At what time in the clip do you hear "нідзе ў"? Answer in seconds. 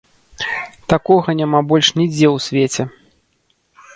2.01-2.45